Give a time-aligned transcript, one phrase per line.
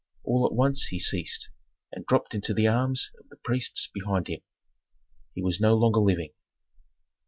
[0.23, 1.51] All at once he ceased,
[1.91, 4.41] and dropped into the arms of the priests behind him.
[5.35, 6.31] He was no longer living.